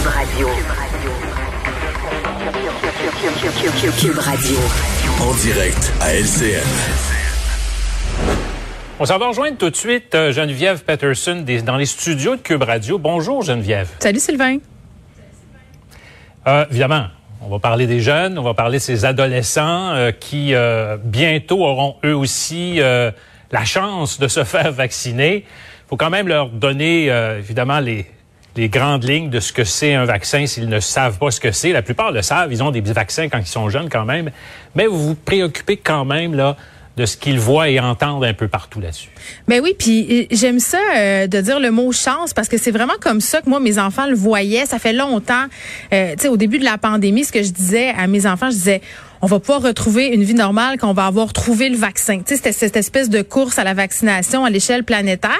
Cube 0.00 0.08
Radio. 0.08 0.48
Cube 4.00 4.18
Radio. 4.18 4.56
En 5.20 5.34
direct 5.34 5.92
à 6.00 6.14
LCN. 6.14 6.66
On 8.98 9.04
s'en 9.04 9.18
va 9.18 9.28
rejoindre 9.28 9.58
tout 9.58 9.68
de 9.68 9.76
suite 9.76 10.14
euh, 10.14 10.32
Geneviève 10.32 10.84
Peterson 10.84 11.44
dans 11.66 11.76
les 11.76 11.84
studios 11.84 12.36
de 12.36 12.40
Cube 12.40 12.62
Radio. 12.62 12.96
Bonjour 12.96 13.42
Geneviève. 13.42 13.90
Salut 13.98 14.20
Sylvain. 14.20 14.56
Euh, 16.46 16.64
évidemment, 16.70 17.08
on 17.42 17.50
va 17.50 17.58
parler 17.58 17.86
des 17.86 18.00
jeunes, 18.00 18.38
on 18.38 18.42
va 18.42 18.54
parler 18.54 18.78
de 18.78 18.82
ces 18.82 19.04
adolescents 19.04 19.90
euh, 19.90 20.12
qui 20.12 20.54
euh, 20.54 20.96
bientôt 20.96 21.62
auront 21.62 21.96
eux 22.06 22.16
aussi 22.16 22.80
euh, 22.80 23.10
la 23.50 23.66
chance 23.66 24.18
de 24.18 24.28
se 24.28 24.44
faire 24.44 24.72
vacciner. 24.72 25.44
Il 25.44 25.88
faut 25.90 25.98
quand 25.98 26.10
même 26.10 26.28
leur 26.28 26.48
donner 26.48 27.10
euh, 27.10 27.38
évidemment 27.38 27.80
les, 27.80 28.06
les 28.56 28.68
grandes 28.68 29.08
lignes 29.08 29.30
de 29.30 29.40
ce 29.40 29.52
que 29.52 29.64
c'est 29.64 29.94
un 29.94 30.04
vaccin 30.04 30.46
s'ils 30.46 30.68
ne 30.68 30.80
savent 30.80 31.18
pas 31.18 31.30
ce 31.30 31.40
que 31.40 31.52
c'est. 31.52 31.72
La 31.72 31.82
plupart 31.82 32.12
le 32.12 32.22
savent, 32.22 32.52
ils 32.52 32.62
ont 32.62 32.70
des 32.70 32.80
vaccins 32.80 33.28
quand 33.28 33.38
ils 33.38 33.46
sont 33.46 33.68
jeunes 33.68 33.88
quand 33.88 34.04
même, 34.04 34.30
mais 34.74 34.86
vous 34.86 35.08
vous 35.08 35.14
préoccupez 35.14 35.76
quand 35.76 36.04
même 36.04 36.34
là 36.34 36.56
de 36.96 37.06
ce 37.06 37.16
qu'ils 37.16 37.38
voient 37.38 37.68
et 37.68 37.80
entendent 37.80 38.24
un 38.24 38.34
peu 38.34 38.48
partout 38.48 38.80
là-dessus. 38.80 39.08
Ben 39.48 39.60
oui, 39.62 39.74
puis 39.78 40.06
euh, 40.10 40.26
j'aime 40.30 40.58
ça 40.58 40.78
euh, 40.96 41.26
de 41.26 41.40
dire 41.40 41.60
le 41.60 41.70
mot 41.70 41.92
chance 41.92 42.34
parce 42.34 42.48
que 42.48 42.58
c'est 42.58 42.72
vraiment 42.72 42.98
comme 43.00 43.20
ça 43.20 43.40
que 43.40 43.48
moi 43.48 43.60
mes 43.60 43.78
enfants 43.78 44.06
le 44.06 44.14
voyaient. 44.14 44.66
Ça 44.66 44.78
fait 44.78 44.92
longtemps. 44.92 45.46
Euh, 45.92 46.12
tu 46.12 46.22
sais, 46.22 46.28
au 46.28 46.36
début 46.36 46.58
de 46.58 46.64
la 46.64 46.78
pandémie, 46.78 47.24
ce 47.24 47.32
que 47.32 47.42
je 47.42 47.52
disais 47.52 47.90
à 47.96 48.06
mes 48.06 48.26
enfants, 48.26 48.50
je 48.50 48.56
disais 48.56 48.82
on 49.22 49.26
va 49.26 49.38
pouvoir 49.38 49.62
retrouver 49.62 50.08
une 50.08 50.22
vie 50.22 50.34
normale 50.34 50.78
quand 50.78 50.88
on 50.88 50.94
va 50.94 51.06
avoir 51.06 51.32
trouvé 51.32 51.68
le 51.68 51.76
vaccin. 51.76 52.18
Tu 52.18 52.24
sais, 52.28 52.36
c'était 52.36 52.52
cette 52.52 52.76
espèce 52.76 53.10
de 53.10 53.22
course 53.22 53.58
à 53.58 53.64
la 53.64 53.74
vaccination 53.74 54.44
à 54.44 54.50
l'échelle 54.50 54.84
planétaire. 54.84 55.30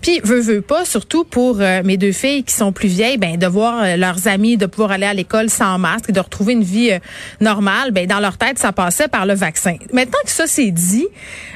Puis 0.00 0.20
veut 0.22 0.40
veut 0.40 0.60
pas, 0.60 0.84
surtout 0.84 1.24
pour 1.24 1.60
euh, 1.60 1.82
mes 1.84 1.96
deux 1.96 2.12
filles 2.12 2.44
qui 2.44 2.54
sont 2.54 2.72
plus 2.72 2.88
vieilles, 2.88 3.18
ben 3.18 3.36
de 3.36 3.46
voir 3.46 3.82
euh, 3.82 3.96
leurs 3.96 4.28
amis, 4.28 4.56
de 4.56 4.66
pouvoir 4.66 4.92
aller 4.92 5.06
à 5.06 5.14
l'école 5.14 5.50
sans 5.50 5.78
masque, 5.78 6.12
de 6.12 6.20
retrouver 6.20 6.52
une 6.52 6.62
vie 6.62 6.92
euh, 6.92 6.98
normale. 7.40 7.90
Ben 7.90 8.06
dans 8.06 8.20
leur 8.20 8.38
tête, 8.38 8.58
ça 8.58 8.72
passait 8.72 9.08
par 9.08 9.26
le 9.26 9.34
vaccin. 9.34 9.76
Maintenant 9.92 10.18
que 10.24 10.30
ça 10.30 10.46
c'est 10.46 10.70
dit, 10.70 11.06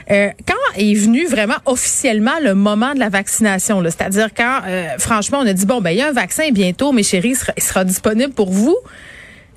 quand 0.08 0.76
est 0.76 0.94
venu 0.94 1.26
vraiment 1.26 1.58
officiellement 1.66 2.32
le 2.42 2.56
moment 2.56 2.94
de 2.94 2.98
la 2.98 3.10
vaccination, 3.10 3.80
c'est-à-dire 3.84 4.30
quand 4.36 4.60
franchement 4.98 5.38
on 5.40 5.46
a 5.46 5.52
dit 5.52 5.66
bon 5.66 5.80
ben 5.80 5.90
il 5.90 5.98
y 5.98 6.02
a 6.02 6.08
un 6.08 6.12
vaccin 6.12 6.50
bientôt, 6.50 6.90
mes 6.90 7.04
chéris, 7.04 7.36
il 7.56 7.62
sera 7.62 7.84
disponible 7.84 8.32
pour 8.32 8.50
vous. 8.50 8.76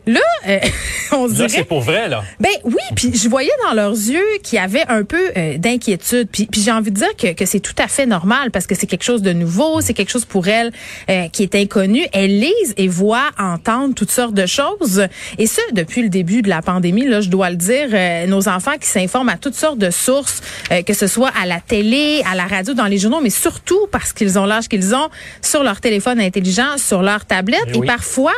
Là, 0.06 0.20
euh, 0.48 0.60
on 1.14 1.28
se 1.28 1.32
Là, 1.32 1.48
dirait. 1.48 1.50
c'est 1.50 1.64
pour 1.64 1.82
vrai 1.82 2.10
là. 2.10 2.24
Ben 2.40 2.50
oui, 2.66 2.76
puis 2.96 3.12
je 3.16 3.30
voyais 3.30 3.52
dans 3.68 3.74
leurs 3.74 3.94
yeux 3.94 4.24
qu'il 4.44 4.58
y 4.58 4.62
avait 4.62 4.84
un 4.90 5.04
peu 5.04 5.32
euh, 5.38 5.58
d'inquiétude. 5.58 6.28
Puis, 6.32 6.46
puis 6.46 6.62
j'ai 6.62 6.72
envie 6.72 6.92
de 6.92 6.98
dire 6.98 7.16
que, 7.18 7.34
que 7.34 7.46
c'est 7.46 7.60
tout 7.62 7.76
à 7.78 7.88
fait 7.88 8.06
normal 8.06 8.52
parce 8.52 8.68
que 8.68 8.76
c'est 8.76 8.88
quelque 8.88 9.04
chose 9.04 9.22
de 9.22 9.32
nouveau, 9.34 9.82
c'est 9.82 9.94
quelque 9.94 10.12
chose 10.12 10.26
pour 10.26 10.48
elles 10.48 10.72
euh, 11.10 11.28
qui 11.32 11.44
est 11.44 11.56
inconnu. 11.56 12.06
Elles 12.14 12.40
lisent 12.40 12.74
et 12.78 12.88
voient, 12.88 13.30
entendent 13.40 13.96
toutes 13.96 14.12
sortes 14.12 14.34
de 14.34 14.46
choses. 14.46 15.08
Et 15.38 15.48
ça, 15.48 15.62
depuis 15.72 16.02
le 16.02 16.10
début 16.10 16.42
de 16.42 16.50
la 16.50 16.62
pandémie, 16.62 17.06
là, 17.06 17.22
je 17.22 17.30
dois 17.30 17.50
le 17.50 17.56
dire, 17.56 17.88
euh, 17.94 18.26
nos 18.28 18.50
enfants 18.50 18.78
qui 18.80 18.88
s'informent 18.88 19.30
à 19.30 19.38
toutes 19.38 19.56
sortes 19.56 19.78
de 19.80 19.90
sources, 19.90 20.42
euh, 20.72 20.82
que 20.82 20.94
ce 20.94 21.08
soit 21.08 21.32
à 21.42 21.46
la 21.46 21.60
télé, 21.62 22.22
à 22.30 22.36
la 22.36 22.46
radio, 22.46 22.74
dans 22.74 22.88
les 22.88 22.98
journaux, 22.98 23.22
mais 23.22 23.30
surtout 23.30 23.88
parce 23.92 24.12
qu'ils 24.14 24.38
ont 24.38 24.46
l'âge 24.46 24.68
qu'ils 24.68 24.94
ont, 24.96 25.10
sur 25.42 25.64
leur 25.64 25.80
téléphone 25.80 26.20
intelligent, 26.20 26.78
sur 26.78 27.02
leur 27.02 27.26
tablette. 27.26 27.62
Eh 27.68 27.76
et 27.78 27.80
oui. 27.80 27.88
parfois, 27.88 28.34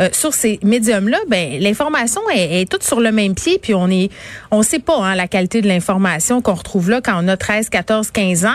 euh, 0.00 0.08
sur 0.12 0.34
ces 0.34 0.58
médiums-là, 0.62 1.18
ben 1.28 1.60
l'information 1.60 2.20
est, 2.32 2.62
est 2.62 2.70
toute 2.70 2.82
sur 2.82 3.00
le 3.00 3.12
même 3.12 3.34
pied, 3.34 3.58
puis 3.60 3.74
on 3.74 3.88
est, 3.88 4.10
on 4.50 4.62
sait 4.62 4.78
pas 4.78 4.96
hein, 4.96 5.14
la 5.14 5.28
qualité 5.28 5.62
de 5.62 5.68
l'information 5.68 6.40
qu'on 6.40 6.54
retrouve 6.54 6.90
là 6.90 7.00
quand 7.00 7.22
on 7.22 7.28
a 7.28 7.36
13, 7.36 7.68
14, 7.68 8.10
15 8.10 8.44
ans. 8.44 8.50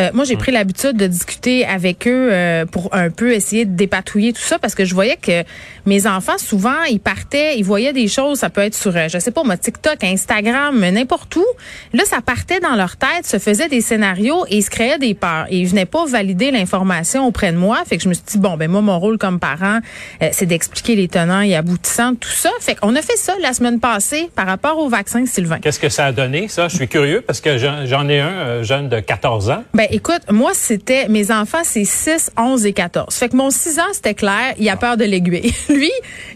Euh, 0.00 0.10
moi, 0.14 0.24
j'ai 0.24 0.36
pris 0.36 0.52
l'habitude 0.52 0.96
de 0.96 1.06
discuter 1.06 1.64
avec 1.64 2.06
eux 2.06 2.28
euh, 2.32 2.66
pour 2.66 2.94
un 2.94 3.10
peu 3.10 3.32
essayer 3.32 3.64
de 3.64 3.74
dépatouiller 3.74 4.32
tout 4.32 4.42
ça, 4.42 4.58
parce 4.58 4.74
que 4.74 4.84
je 4.84 4.94
voyais 4.94 5.16
que 5.16 5.42
mes 5.86 6.06
enfants 6.06 6.38
souvent 6.38 6.82
ils 6.90 7.00
partaient, 7.00 7.58
ils 7.58 7.64
voyaient 7.64 7.92
des 7.92 8.08
choses, 8.08 8.38
ça 8.38 8.50
peut 8.50 8.60
être 8.60 8.74
sur, 8.74 8.96
euh, 8.96 9.08
je 9.08 9.18
sais 9.18 9.30
pas, 9.30 9.42
moi 9.42 9.56
TikTok, 9.56 10.02
Instagram, 10.04 10.78
n'importe 10.90 11.34
où. 11.36 11.44
Là, 11.92 12.04
ça 12.04 12.20
partait 12.20 12.60
dans 12.60 12.74
leur 12.74 12.96
tête, 12.96 13.26
se 13.26 13.38
faisaient 13.38 13.68
des 13.68 13.80
scénarios 13.80 14.44
et 14.48 14.58
ils 14.58 14.62
se 14.62 14.70
créaient 14.70 14.98
des 14.98 15.14
peurs. 15.14 15.46
Et 15.50 15.58
ils 15.58 15.66
venaient 15.66 15.86
pas 15.86 16.04
valider 16.06 16.50
l'information 16.50 17.26
auprès 17.26 17.52
de 17.52 17.56
moi. 17.56 17.82
Fait 17.86 17.96
que 17.96 18.02
je 18.02 18.08
me 18.08 18.14
suis 18.14 18.24
dit 18.26 18.38
bon, 18.38 18.56
ben 18.56 18.70
moi 18.70 18.80
mon 18.80 18.98
rôle 18.98 19.18
comme 19.18 19.38
parent, 19.40 19.78
euh, 20.22 20.28
c'est 20.32 20.46
d'expliquer 20.46 20.81
les 20.88 21.08
tenants 21.08 21.40
et 21.40 21.54
aboutissants 21.54 22.14
tout 22.14 22.28
ça. 22.28 22.50
Fait 22.60 22.74
qu'on 22.74 22.94
a 22.96 23.02
fait 23.02 23.16
ça 23.16 23.34
la 23.40 23.52
semaine 23.52 23.80
passée 23.80 24.30
par 24.34 24.46
rapport 24.46 24.78
au 24.78 24.88
vaccin, 24.88 25.24
Sylvain. 25.26 25.58
Qu'est-ce 25.58 25.80
que 25.80 25.88
ça 25.88 26.06
a 26.06 26.12
donné, 26.12 26.48
ça? 26.48 26.68
Je 26.68 26.76
suis 26.76 26.88
curieux 26.88 27.22
parce 27.24 27.40
que 27.40 27.58
j'en 27.58 28.08
ai 28.08 28.20
un 28.20 28.28
euh, 28.28 28.62
jeune 28.62 28.88
de 28.88 29.00
14 29.00 29.50
ans. 29.50 29.64
Ben 29.74 29.86
écoute, 29.90 30.22
moi 30.30 30.50
c'était 30.54 31.08
mes 31.08 31.30
enfants 31.30 31.62
c'est 31.62 31.84
6, 31.84 32.32
11 32.36 32.66
et 32.66 32.72
14. 32.72 33.14
Fait 33.14 33.28
que 33.28 33.36
mon 33.36 33.50
6 33.50 33.78
ans 33.78 33.92
c'était 33.92 34.14
clair, 34.14 34.54
il 34.58 34.68
a 34.68 34.76
peur 34.76 34.96
de 34.96 35.04
l'aiguille. 35.04 35.54
Lui, 35.68 35.90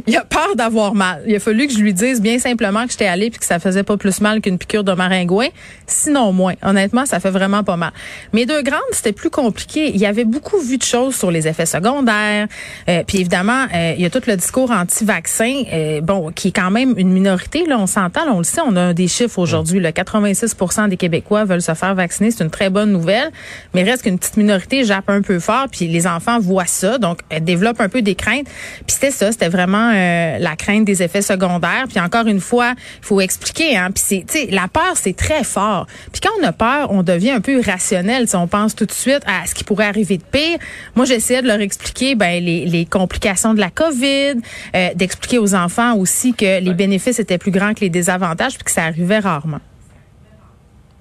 il 0.07 0.17
a 0.17 0.25
peur 0.25 0.55
d'avoir 0.57 0.95
mal. 0.95 1.23
Il 1.27 1.35
a 1.35 1.41
fallu 1.41 1.67
que 1.67 1.73
je 1.73 1.79
lui 1.79 1.93
dise 1.93 2.21
bien 2.21 2.39
simplement 2.39 2.85
que 2.85 2.93
j'étais 2.93 3.07
allée 3.07 3.31
puis 3.31 3.41
que 3.41 3.47
ça 3.47 3.59
faisait 3.59 3.83
pas 3.83 3.97
plus 3.97 4.21
mal 4.21 4.41
qu'une 4.41 4.59
piqûre 4.59 4.85
de 4.85 4.93
maringouin, 4.93 5.49
sinon 5.87 6.33
moins. 6.33 6.55
Honnêtement, 6.63 7.07
ça 7.07 7.21
fait 7.21 7.31
vraiment 7.31 7.65
pas 7.65 7.77
mal. 7.77 7.93
Mes 8.33 8.47
deux 8.47 8.63
grandes, 8.63 8.81
c'était 8.93 9.13
plus 9.13 9.31
compliqué. 9.31 9.91
Il 9.91 10.01
y 10.01 10.07
avait 10.07 10.25
beaucoup 10.25 10.59
vu 10.59 10.79
de 10.79 10.83
choses 10.83 11.17
sur 11.17 11.31
les 11.31 11.49
effets 11.49 11.67
secondaires. 11.67 12.47
Euh, 12.89 13.03
puis 13.07 13.19
évidemment, 13.19 13.67
euh, 13.75 13.95
il 13.97 14.03
y 14.03 14.07
a 14.07 14.11
tout 14.11 14.23
le 14.27 14.36
discours 14.37 14.71
anti-vaccin 14.71 15.63
euh, 15.73 16.01
bon 16.01 16.31
qui 16.31 16.49
est 16.49 16.53
quand 16.53 16.71
même 16.71 16.95
une 16.97 17.11
minorité 17.11 17.67
là, 17.67 17.79
on 17.79 17.87
s'entend, 17.87 18.25
là, 18.25 18.33
on 18.33 18.39
le 18.39 18.45
sait, 18.45 18.61
on 18.67 18.77
a 18.77 18.93
des 18.93 19.09
chiffres 19.09 19.39
aujourd'hui, 19.39 19.81
le 19.81 19.91
86 19.91 20.55
des 20.89 20.97
Québécois 20.97 21.45
veulent 21.45 21.63
se 21.63 21.75
faire 21.75 21.95
vacciner, 21.95 22.31
c'est 22.31 22.45
une 22.45 22.51
très 22.51 22.71
bonne 22.71 22.93
nouvelle, 22.93 23.31
mais 23.75 23.83
reste 23.83 24.03
qu'une 24.03 24.19
petite 24.19 24.37
minorité 24.37 24.85
jappe 24.85 25.09
un 25.09 25.23
peu 25.23 25.39
fort 25.39 25.67
puis 25.71 25.89
les 25.89 26.07
enfants 26.07 26.39
voient 26.39 26.67
ça, 26.67 26.99
donc 26.99 27.21
elles 27.29 27.45
développent 27.45 27.81
un 27.81 27.89
peu 27.89 28.03
des 28.03 28.15
craintes. 28.15 28.47
Puis 28.87 28.95
c'était 28.95 29.11
ça, 29.11 29.33
c'était 29.33 29.49
vraiment 29.49 29.91
euh, 29.95 30.39
la 30.39 30.57
crainte 30.57 30.85
des 30.85 31.03
effets 31.03 31.23
secondaires. 31.23 31.85
Puis 31.89 32.01
encore 32.01 32.27
une 32.27 32.41
fois, 32.41 32.75
il 32.77 33.07
faut 33.07 33.21
expliquer 33.21 33.77
hein, 33.77 33.91
puis 33.93 34.25
c'est 34.27 34.51
la 34.51 34.69
peur 34.69 34.95
c'est 34.95 35.17
très 35.17 35.45
fort. 35.45 35.87
Puis 36.13 36.21
quand 36.21 36.31
on 36.41 36.47
a 36.47 36.53
peur, 36.53 36.91
on 36.91 37.03
devient 37.03 37.31
un 37.31 37.41
peu 37.41 37.59
irrationnel, 37.59 38.29
si 38.29 38.37
on 38.37 38.47
pense 38.47 38.75
tout 38.75 38.87
de 38.87 38.93
suite 38.93 39.23
à 39.27 39.47
ce 39.47 39.55
qui 39.55 39.65
pourrait 39.65 39.87
arriver 39.87 40.19
de 40.19 40.23
pire. 40.23 40.59
Moi, 40.95 41.05
j'essayais 41.05 41.43
de 41.43 41.47
leur 41.47 41.61
expliquer 41.61 42.15
ben 42.15 42.43
les 42.43 42.87
complications 42.89 43.55
de 43.55 43.61
la 43.61 43.71
Covid, 43.71 44.26
euh, 44.75 44.89
d'expliquer 44.95 45.39
aux 45.39 45.55
enfants 45.55 45.95
aussi 45.97 46.35
que 46.35 46.61
les 46.61 46.75
bénéfices 46.75 47.19
étaient 47.19 47.39
plus 47.39 47.51
grands 47.51 47.75
que 47.75 47.81
les 47.81 47.91
désavantages 47.91 48.55
puis 48.55 48.65
que 48.65 48.71
ça 48.71 48.85
arrivait 48.85 49.19
rarement. 49.19 49.61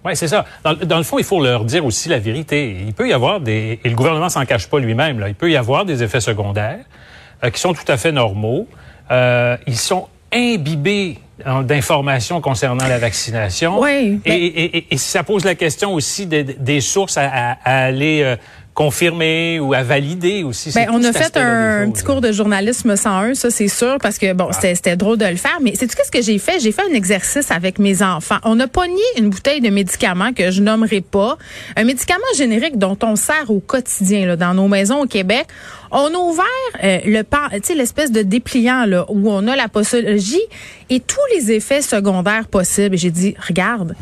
Oui, 0.04 0.16
c'est 0.16 0.28
ça. 0.28 0.46
Dans, 0.64 0.74
dans 0.76 0.98
le 0.98 1.04
fond, 1.04 1.18
il 1.18 1.24
faut 1.24 1.44
leur 1.44 1.66
dire 1.66 1.84
aussi 1.84 2.10
la 2.10 2.20
vérité. 2.20 2.78
Il 2.86 2.94
peut 2.94 3.10
y 3.10 3.14
avoir 3.14 3.40
des... 3.40 3.80
Et 3.84 3.90
le 3.90 3.96
gouvernement 3.96 4.30
s'en 4.30 4.46
cache 4.46 4.68
pas 4.70 4.78
lui-même. 4.80 5.20
Là. 5.20 5.30
Il 5.30 5.36
peut 5.36 5.50
y 5.50 5.58
avoir 5.58 5.84
des 5.84 6.04
effets 6.04 6.22
secondaires 6.22 6.86
euh, 7.44 7.50
qui 7.50 7.60
sont 7.60 7.74
tout 7.74 7.90
à 7.92 7.98
fait 7.98 8.12
normaux. 8.12 8.68
Euh, 9.10 9.58
ils 9.66 9.78
sont 9.78 10.08
imbibés 10.32 11.18
d'informations 11.64 12.40
concernant 12.40 12.88
la 12.88 12.98
vaccination. 13.00 13.80
Oui, 13.82 14.22
Et, 14.26 14.30
ben- 14.30 14.34
et, 14.34 14.78
et- 14.78 14.88
et 14.94 14.98
ça 14.98 15.24
pose 15.24 15.44
la 15.44 15.56
question 15.56 15.94
aussi 15.94 16.28
des, 16.28 16.44
des 16.44 16.82
sources 16.82 17.18
à, 17.18 17.24
à- 17.28 17.58
à 17.64 17.86
aller 17.86 18.22
euh, 18.24 18.36
confirmer 18.76 19.60
ou 19.62 19.74
à 19.74 19.84
valider 19.84 20.44
aussi. 20.44 20.72
Ben, 20.76 20.90
on 20.92 21.02
a 21.04 21.14
fait 21.14 21.38
un, 21.38 21.90
petit 21.90 22.04
cours 22.04 22.20
de 22.20 22.34
journalisme 22.34 22.98
101, 22.98 23.34
ça 23.34 23.50
c'est 23.50 23.70
sûr, 23.70 23.98
parce 24.02 24.18
que 24.18 24.34
bon, 24.34 24.50
c'était 24.52 24.76
c'était 24.76 24.98
drôle 24.98 25.18
de 25.18 25.26
le 25.26 25.38
faire. 25.38 25.58
Mais 25.62 25.74
c'est 25.76 25.88
tout 25.88 25.96
ce 26.06 26.12
que 26.12 26.22
j'ai 26.22 26.38
fait? 26.38 26.60
J'ai 26.60 26.74
fait 26.74 26.82
un 26.82 26.94
exercice 26.94 27.52
avec 27.52 27.80
mes 27.80 28.04
enfants. 28.04 28.38
On 28.44 28.60
a 28.60 28.68
pogné 28.68 29.02
une 29.18 29.30
bouteille 29.30 29.62
de 29.62 29.70
médicaments 29.70 30.34
que 30.34 30.52
je 30.52 30.62
nommerai 30.62 31.00
pas, 31.00 31.38
un 31.78 31.86
médicament 31.86 32.20
générique 32.38 32.78
dont 32.78 32.98
on 33.02 33.16
sert 33.16 33.50
au 33.50 33.62
quotidien 33.62 34.28
là, 34.28 34.36
dans 34.36 34.54
nos 34.54 34.68
maisons 34.68 35.04
au 35.04 35.08
Québec. 35.08 35.48
On 35.92 36.14
a 36.14 36.18
ouvert 36.18 36.46
euh, 36.84 37.00
le 37.06 37.24
pan, 37.24 37.48
tu 37.54 37.62
sais 37.64 37.76
l'espèce 37.76 38.12
de 38.12 38.24
dépliant 38.24 38.86
là 38.86 39.06
où 39.08 39.32
on 39.32 39.48
a 39.48 39.56
la 39.56 39.70
posologie 39.70 40.42
et 40.90 41.00
tous 41.00 41.16
les 41.34 41.54
effets 41.54 41.82
secondaires 41.82 42.50
possibles. 42.50 42.96
Et 42.96 42.98
j'ai 42.98 43.12
dit, 43.12 43.36
regarde. 43.48 43.96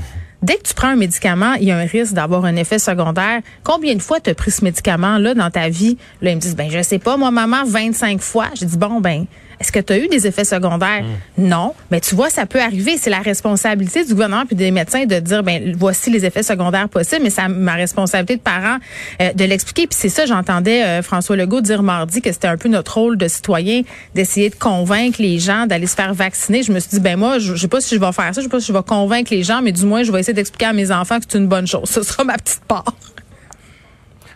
Dès 0.43 0.57
que 0.57 0.63
tu 0.63 0.73
prends 0.73 0.89
un 0.89 0.95
médicament, 0.97 1.53
il 1.53 1.67
y 1.67 1.71
a 1.71 1.77
un 1.77 1.85
risque 1.85 2.11
d'avoir 2.11 2.43
un 2.43 2.57
effet 2.57 2.77
secondaire. 2.77 3.39
Combien 3.63 3.95
de 3.95 4.01
fois 4.01 4.19
tu 4.19 4.29
as 4.29 4.35
pris 4.35 4.51
ce 4.51 4.65
médicament-là 4.65 5.35
dans 5.35 5.49
ta 5.49 5.69
vie? 5.69 5.97
Là, 6.21 6.31
ils 6.31 6.35
me 6.35 6.41
disent, 6.41 6.57
ben, 6.57 6.69
je 6.69 6.81
sais 6.81 6.99
pas, 6.99 7.15
moi, 7.15 7.31
maman, 7.31 7.63
25 7.65 8.19
fois. 8.19 8.47
J'ai 8.53 8.65
dit, 8.65 8.77
bon, 8.77 8.99
ben, 8.99 9.25
est-ce 9.63 9.71
que 9.71 9.79
tu 9.79 9.93
as 9.93 9.97
eu 9.97 10.09
des 10.09 10.27
effets 10.27 10.43
secondaires? 10.43 11.05
Non. 11.37 11.73
Mais 11.89 12.01
tu 12.01 12.15
vois, 12.15 12.29
ça 12.29 12.45
peut 12.45 12.59
arriver. 12.59 12.97
C'est 12.97 13.09
la 13.09 13.19
responsabilité 13.19 14.03
du 14.03 14.13
gouvernement 14.13 14.45
puis 14.45 14.57
des 14.57 14.71
médecins 14.71 15.05
de 15.05 15.19
dire, 15.19 15.41
ben, 15.41 15.73
voici 15.77 16.09
les 16.09 16.25
effets 16.25 16.43
secondaires 16.43 16.89
possibles, 16.89 17.23
mais 17.23 17.29
c'est 17.29 17.47
ma 17.47 17.75
responsabilité 17.75 18.35
de 18.35 18.41
parent 18.41 18.77
euh, 19.21 19.31
de 19.31 19.45
l'expliquer. 19.45 19.87
Puis 19.87 19.97
c'est 19.97 20.09
ça, 20.09 20.25
j'entendais 20.25 20.83
euh, 20.83 21.01
François 21.01 21.37
Legault 21.37 21.61
dire 21.61 21.81
mardi 21.81 22.21
que 22.21 22.29
c'était 22.33 22.49
un 22.49 22.57
peu 22.57 22.67
notre 22.67 22.95
rôle 22.95 23.17
de 23.17 23.29
citoyen 23.29 23.83
d'essayer 24.13 24.49
de 24.49 24.55
convaincre 24.55 25.21
les 25.21 25.39
gens 25.39 25.65
d'aller 25.65 25.87
se 25.87 25.95
faire 25.95 26.13
vacciner. 26.13 26.61
Je 26.61 26.73
me 26.73 26.79
suis 26.79 26.89
dit, 26.89 26.99
ben 26.99 27.17
moi, 27.17 27.39
je, 27.39 27.55
je 27.55 27.61
sais 27.61 27.69
pas 27.69 27.79
si 27.79 27.95
je 27.95 28.01
vais 28.01 28.11
faire 28.11 28.35
ça, 28.35 28.41
je 28.41 28.41
sais 28.41 28.49
pas 28.49 28.59
si 28.59 28.67
je 28.67 28.73
vais 28.73 28.83
convaincre 28.83 29.33
les 29.33 29.43
gens, 29.43 29.61
mais 29.61 29.71
du 29.71 29.85
moins, 29.85 30.03
je 30.03 30.11
vais 30.11 30.19
essayer 30.19 30.33
d'expliquer 30.33 30.65
à 30.65 30.73
mes 30.73 30.91
enfants 30.91 31.19
que 31.19 31.25
c'est 31.29 31.37
une 31.37 31.47
bonne 31.47 31.67
chose. 31.67 31.89
Ce 31.89 32.03
sera 32.03 32.25
ma 32.25 32.37
petite 32.37 32.65
part. 32.65 32.83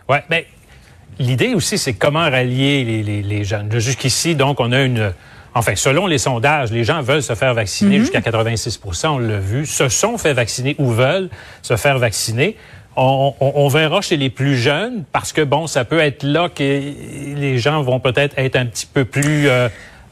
Ouais, 0.08 0.24
mais 0.30 0.46
l'idée 1.18 1.54
aussi, 1.54 1.78
c'est 1.78 1.94
comment 1.94 2.30
rallier 2.30 2.84
les, 2.84 3.02
les, 3.02 3.22
les 3.22 3.44
jeunes. 3.44 3.70
Jusqu'ici, 3.78 4.34
donc, 4.34 4.60
on 4.60 4.72
a 4.72 4.82
une. 4.82 5.12
Enfin, 5.54 5.74
selon 5.74 6.06
les 6.06 6.18
sondages, 6.18 6.70
les 6.70 6.84
gens 6.84 7.00
veulent 7.02 7.22
se 7.22 7.34
faire 7.34 7.54
vacciner 7.54 7.98
jusqu'à 7.98 8.20
86% 8.20 9.08
on 9.08 9.18
l'a 9.18 9.38
vu, 9.38 9.66
se 9.66 9.88
sont 9.88 10.16
fait 10.18 10.32
vacciner 10.32 10.76
ou 10.78 10.90
veulent 10.90 11.30
se 11.62 11.76
faire 11.76 11.98
vacciner. 11.98 12.56
on, 12.96 13.34
on, 13.40 13.52
on, 13.54 13.68
verra 13.68 14.00
chez 14.00 14.16
les 14.16 14.30
plus 14.30 14.56
jeunes 14.56 15.04
parce 15.10 15.32
que 15.32 15.40
bon, 15.40 15.66
ça 15.66 15.84
peut 15.84 15.98
être 15.98 16.22
là 16.22 16.48
que 16.48 16.62
les 16.62 17.58
gens 17.58 17.82
vont 17.82 17.98
peut-être 17.98 18.38
être 18.38 18.56
un 18.56 18.66
petit 18.66 18.86
peu 18.86 19.04
plus 19.04 19.48
euh, 19.48 19.68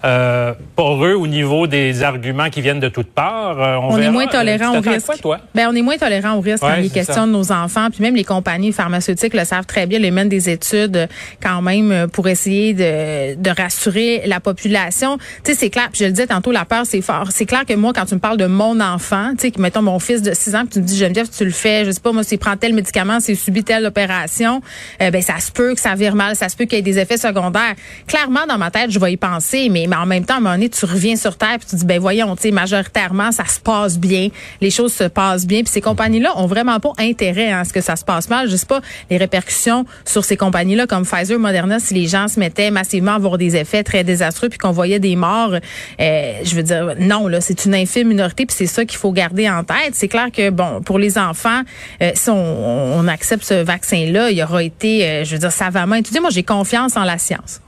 euh, 0.06 0.54
poreux 0.76 1.14
au 1.14 1.26
niveau 1.26 1.66
des 1.66 2.02
arguments 2.04 2.48
qui 2.48 2.60
viennent 2.60 2.80
de 2.80 2.88
toutes 2.88 3.10
parts. 3.10 3.60
Euh, 3.60 3.76
on, 3.82 3.98
est 3.98 4.10
moins 4.10 4.26
tolérant 4.26 4.76
au 4.76 4.80
risque. 4.80 5.10
Ben, 5.54 5.68
on 5.68 5.74
est 5.74 5.82
moins 5.82 5.96
tolérant 5.96 6.34
au 6.34 6.40
risque 6.40 6.60
quand 6.60 6.76
il 6.78 6.86
est 6.86 6.94
question 6.94 7.26
de 7.26 7.32
nos 7.32 7.50
enfants. 7.50 7.88
Puis 7.90 8.02
même 8.02 8.14
les 8.14 8.24
compagnies 8.24 8.72
pharmaceutiques 8.72 9.34
le 9.34 9.44
savent 9.44 9.66
très 9.66 9.86
bien. 9.86 9.98
Les 9.98 10.12
mènent 10.12 10.28
des 10.28 10.48
études 10.48 10.96
euh, 10.96 11.06
quand 11.42 11.60
même 11.60 11.90
euh, 11.90 12.06
pour 12.06 12.28
essayer 12.28 12.72
de, 12.72 13.34
de 13.34 13.50
rassurer 13.50 14.22
la 14.26 14.38
population. 14.38 15.18
Tu 15.42 15.52
sais, 15.52 15.58
c'est 15.58 15.70
clair. 15.70 15.88
Puis 15.90 16.00
je 16.00 16.04
le 16.04 16.10
disais 16.10 16.28
tantôt, 16.28 16.52
la 16.52 16.64
peur, 16.64 16.84
c'est 16.84 17.00
fort. 17.00 17.28
C'est 17.30 17.46
clair 17.46 17.64
que 17.64 17.74
moi, 17.74 17.92
quand 17.92 18.04
tu 18.04 18.14
me 18.14 18.20
parles 18.20 18.36
de 18.36 18.46
mon 18.46 18.78
enfant, 18.80 19.32
tu 19.36 19.48
sais, 19.48 19.52
mettons 19.58 19.82
mon 19.82 19.98
fils 19.98 20.22
de 20.22 20.32
6 20.32 20.54
ans, 20.54 20.60
puis 20.60 20.74
tu 20.74 20.80
me 20.80 20.84
dis, 20.84 20.96
Geneviève, 20.96 21.28
tu 21.28 21.44
le 21.44 21.50
fais, 21.50 21.84
je 21.84 21.90
sais 21.90 22.00
pas, 22.00 22.12
moi, 22.12 22.22
s'il 22.22 22.38
prend 22.38 22.56
tel 22.56 22.74
médicament, 22.74 23.18
s'il 23.18 23.36
subit 23.36 23.64
telle 23.64 23.84
opération, 23.86 24.60
ben 25.00 25.22
ça 25.22 25.38
se 25.40 25.50
peut 25.50 25.74
que 25.74 25.80
ça 25.80 25.94
vire 25.94 26.14
mal, 26.14 26.36
ça 26.36 26.48
se 26.48 26.56
peut 26.56 26.64
qu'il 26.64 26.76
y 26.76 26.78
ait 26.78 26.82
des 26.82 26.98
effets 26.98 27.16
secondaires. 27.16 27.74
Clairement, 28.06 28.46
dans 28.48 28.58
ma 28.58 28.70
tête, 28.70 28.90
je 28.90 28.98
vais 28.98 29.12
y 29.12 29.16
penser, 29.16 29.68
mais 29.70 29.86
en 29.96 30.06
même 30.06 30.24
temps, 30.24 30.34
à 30.34 30.36
un 30.38 30.40
moment 30.40 30.56
tu 30.66 30.84
reviens 30.84 31.16
sur 31.16 31.36
terre 31.36 31.58
puis 31.58 31.68
tu 31.68 31.76
dis, 31.76 31.84
ben 31.84 32.00
voyons, 32.00 32.34
tu 32.36 32.42
sais, 32.42 32.50
majoritairement, 32.50 33.32
ça 33.32 33.44
se 33.46 33.60
passe 33.60 33.98
bien, 33.98 34.28
les 34.60 34.70
choses 34.70 34.92
se 34.92 35.04
passent 35.04 35.46
bien. 35.46 35.62
Puis 35.62 35.72
ces 35.72 35.80
compagnies-là 35.80 36.36
ont 36.36 36.46
vraiment 36.46 36.80
pas 36.80 36.92
intérêt 36.98 37.52
à 37.52 37.64
ce 37.64 37.72
que 37.72 37.80
ça 37.80 37.96
se 37.96 38.04
passe 38.04 38.28
mal. 38.28 38.48
Je 38.48 38.56
sais 38.56 38.66
pas 38.66 38.80
les 39.10 39.16
répercussions 39.16 39.86
sur 40.04 40.24
ces 40.24 40.36
compagnies-là 40.36 40.86
comme 40.86 41.04
Pfizer, 41.04 41.38
Moderna, 41.38 41.78
si 41.78 41.94
les 41.94 42.06
gens 42.06 42.28
se 42.28 42.40
mettaient 42.40 42.70
massivement 42.70 43.12
à 43.12 43.16
avoir 43.16 43.38
des 43.38 43.56
effets 43.56 43.82
très 43.82 44.04
désastreux 44.04 44.48
puis 44.48 44.58
qu'on 44.58 44.72
voyait 44.72 44.98
des 44.98 45.16
morts. 45.16 45.54
Euh, 46.00 46.32
je 46.42 46.54
veux 46.54 46.62
dire, 46.62 46.94
non, 46.98 47.28
là, 47.28 47.40
c'est 47.40 47.64
une 47.64 47.74
infime 47.74 48.08
minorité 48.08 48.46
puis 48.46 48.56
c'est 48.56 48.66
ça 48.66 48.84
qu'il 48.84 48.98
faut 48.98 49.12
garder 49.12 49.48
en 49.48 49.64
tête. 49.64 49.94
C'est 49.94 50.08
clair 50.08 50.30
que, 50.32 50.50
bon, 50.50 50.82
pour 50.82 50.98
les 50.98 51.18
enfants, 51.18 51.62
euh, 52.02 52.10
si 52.14 52.30
on, 52.30 53.06
accepte 53.06 53.44
ce 53.44 53.62
vaccin-là, 53.62 54.30
il 54.30 54.42
aura 54.42 54.64
été, 54.64 55.06
euh, 55.06 55.24
je 55.24 55.32
veux 55.32 55.38
dire, 55.38 55.52
savamment 55.52 55.94
étudié. 55.94 56.20
Moi, 56.20 56.30
j'ai 56.30 56.42
confiance 56.42 56.96
en 56.96 57.04
la 57.04 57.18
science. 57.18 57.60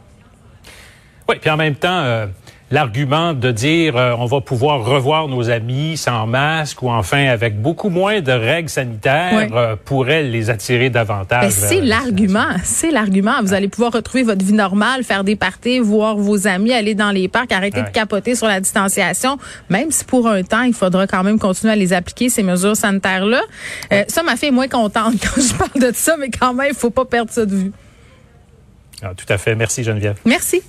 Oui, 1.29 1.37
puis 1.39 1.51
en 1.51 1.59
même 1.59 1.75
temps, 1.75 2.01
euh, 2.05 2.27
l'argument 2.71 3.35
de 3.35 3.51
dire 3.51 3.99
euh, 3.99 4.15
on 4.19 4.25
va 4.25 4.41
pouvoir 4.41 4.83
revoir 4.83 5.29
nos 5.29 5.51
amis 5.51 5.99
sans 5.99 6.27
masque 6.27 6.83
ou 6.83 6.89
enfin 6.89 7.29
avec 7.29 7.61
beaucoup 7.61 7.91
moins 7.91 8.23
de 8.23 8.33
règles 8.33 8.71
sanitaires 8.71 9.47
euh, 9.53 9.77
pourrait 9.77 10.23
les 10.23 10.49
attirer 10.49 10.89
davantage. 10.89 11.43
Ben, 11.43 11.51
c'est 11.51 11.83
l'argument, 11.83 12.49
c'est 12.65 12.91
l'argument. 12.91 13.43
Vous 13.43 13.53
allez 13.53 13.69
pouvoir 13.69 13.93
retrouver 13.93 14.23
votre 14.23 14.43
vie 14.43 14.55
normale, 14.55 15.05
faire 15.05 15.23
des 15.23 15.37
parties, 15.37 15.81
voir 15.81 16.17
vos 16.17 16.47
amis, 16.47 16.73
aller 16.73 16.95
dans 16.95 17.11
les 17.11 17.29
parcs, 17.29 17.53
arrêter 17.53 17.83
de 17.83 17.91
capoter 17.91 18.35
sur 18.35 18.47
la 18.47 18.61
distanciation, 18.61 19.37
même 19.69 19.91
si 19.91 20.07
pour 20.07 20.29
un 20.29 20.43
temps, 20.43 20.63
il 20.63 20.73
faudra 20.73 21.07
quand 21.07 21.23
même 21.23 21.39
continuer 21.39 21.75
à 21.75 21.77
les 21.77 21.93
appliquer, 21.93 22.31
ces 22.31 22.43
mesures 22.43 22.77
sanitaires-là. 22.77 23.43
ça 24.09 24.23
m'a 24.23 24.37
fait 24.37 24.51
moins 24.51 24.69
contente 24.69 25.13
quand 25.23 25.43
je 25.43 25.55
parle 25.55 25.93
de 25.93 25.95
ça, 25.95 26.17
mais 26.19 26.31
quand 26.31 26.55
même, 26.55 26.69
il 26.71 26.75
faut 26.75 26.89
pas 26.89 27.05
perdre 27.05 27.31
ça 27.31 27.45
de 27.45 27.55
vue. 27.55 27.73
Ah, 29.03 29.11
tout 29.15 29.31
à 29.31 29.37
fait. 29.37 29.55
Merci 29.55 29.85
Geneviève. 29.85 30.17
Merci. 30.25 30.63